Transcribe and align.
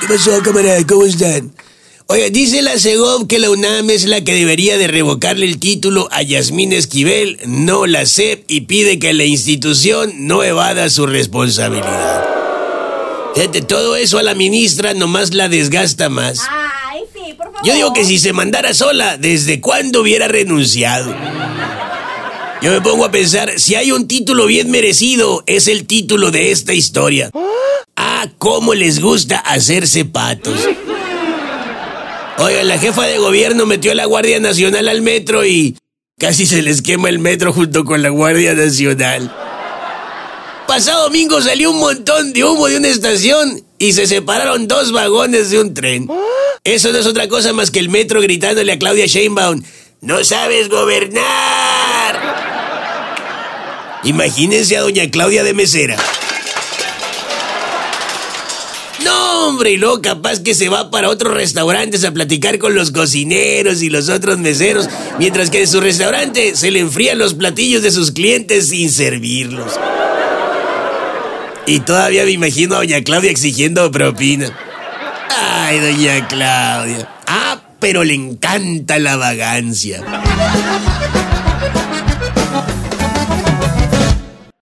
¿Qué 0.00 0.06
pasó, 0.06 0.40
camarada? 0.42 0.86
¿Cómo 0.86 1.04
están? 1.04 1.52
Oye, 2.06 2.30
dice 2.30 2.62
la 2.62 2.78
Segov 2.78 3.26
que 3.26 3.38
la 3.38 3.50
UNAM 3.50 3.90
es 3.90 4.06
la 4.06 4.22
que 4.22 4.32
debería 4.32 4.78
de 4.78 4.86
revocarle 4.86 5.44
el 5.44 5.58
título 5.58 6.08
a 6.10 6.22
Yasmín 6.22 6.72
Esquivel, 6.72 7.38
no 7.46 7.86
la 7.86 8.06
SEP, 8.06 8.44
y 8.48 8.62
pide 8.62 8.98
que 8.98 9.12
la 9.12 9.24
institución 9.24 10.26
no 10.26 10.42
evada 10.42 10.88
su 10.88 11.06
responsabilidad. 11.06 12.24
Fíjate, 13.34 13.60
todo 13.62 13.96
eso 13.96 14.18
a 14.18 14.22
la 14.22 14.34
ministra 14.34 14.94
nomás 14.94 15.34
la 15.34 15.48
desgasta 15.48 16.08
más. 16.08 16.40
Ay, 16.48 17.02
sí, 17.12 17.34
por 17.34 17.46
favor. 17.46 17.60
Yo 17.64 17.74
digo 17.74 17.92
que 17.92 18.04
si 18.04 18.18
se 18.18 18.32
mandara 18.32 18.72
sola, 18.72 19.18
¿desde 19.18 19.60
cuándo 19.60 20.00
hubiera 20.00 20.28
renunciado? 20.28 21.14
Yo 22.60 22.72
me 22.72 22.80
pongo 22.80 23.04
a 23.04 23.10
pensar, 23.12 23.60
si 23.60 23.76
hay 23.76 23.92
un 23.92 24.08
título 24.08 24.46
bien 24.46 24.70
merecido, 24.70 25.44
es 25.46 25.68
el 25.68 25.86
título 25.86 26.32
de 26.32 26.50
esta 26.50 26.74
historia. 26.74 27.30
Ah, 27.94 28.26
cómo 28.38 28.74
les 28.74 29.00
gusta 29.00 29.38
hacerse 29.38 30.04
patos. 30.04 30.68
Oiga, 32.38 32.64
la 32.64 32.78
jefa 32.78 33.06
de 33.06 33.18
gobierno 33.18 33.64
metió 33.64 33.92
a 33.92 33.94
la 33.94 34.06
Guardia 34.06 34.40
Nacional 34.40 34.88
al 34.88 35.02
metro 35.02 35.44
y 35.44 35.76
casi 36.18 36.46
se 36.46 36.62
les 36.62 36.82
quema 36.82 37.08
el 37.08 37.20
metro 37.20 37.52
junto 37.52 37.84
con 37.84 38.02
la 38.02 38.08
Guardia 38.08 38.54
Nacional. 38.54 39.32
Pasado 40.66 41.04
domingo 41.04 41.40
salió 41.40 41.70
un 41.70 41.78
montón 41.78 42.32
de 42.32 42.44
humo 42.44 42.66
de 42.66 42.76
una 42.76 42.88
estación 42.88 43.62
y 43.78 43.92
se 43.92 44.06
separaron 44.06 44.66
dos 44.66 44.90
vagones 44.92 45.50
de 45.50 45.60
un 45.60 45.74
tren. 45.74 46.08
Eso 46.64 46.92
no 46.92 46.98
es 46.98 47.06
otra 47.06 47.28
cosa 47.28 47.52
más 47.52 47.70
que 47.70 47.78
el 47.78 47.88
metro 47.88 48.20
gritándole 48.20 48.72
a 48.72 48.78
Claudia 48.78 49.06
Sheinbaum, 49.06 49.62
no 50.00 50.22
sabes 50.24 50.68
gobernar. 50.68 52.47
Imagínense 54.08 54.74
a 54.74 54.80
doña 54.80 55.10
Claudia 55.10 55.44
de 55.44 55.52
mesera. 55.52 55.94
No, 59.04 59.48
hombre, 59.48 59.72
y 59.72 59.76
luego 59.76 60.00
capaz 60.00 60.40
que 60.40 60.54
se 60.54 60.70
va 60.70 60.90
para 60.90 61.10
otros 61.10 61.34
restaurantes 61.34 62.06
a 62.06 62.12
platicar 62.12 62.58
con 62.58 62.74
los 62.74 62.90
cocineros 62.90 63.82
y 63.82 63.90
los 63.90 64.08
otros 64.08 64.38
meseros, 64.38 64.88
mientras 65.18 65.50
que 65.50 65.60
en 65.60 65.68
su 65.68 65.82
restaurante 65.82 66.56
se 66.56 66.70
le 66.70 66.80
enfrían 66.80 67.18
los 67.18 67.34
platillos 67.34 67.82
de 67.82 67.90
sus 67.90 68.10
clientes 68.10 68.70
sin 68.70 68.90
servirlos. 68.90 69.78
Y 71.66 71.80
todavía 71.80 72.24
me 72.24 72.30
imagino 72.30 72.76
a 72.76 72.78
doña 72.78 73.02
Claudia 73.02 73.30
exigiendo 73.30 73.90
propina. 73.90 74.50
Ay, 75.38 75.80
doña 75.80 76.26
Claudia. 76.28 77.10
Ah, 77.26 77.60
pero 77.78 78.04
le 78.04 78.14
encanta 78.14 78.98
la 78.98 79.16
vagancia. 79.16 80.02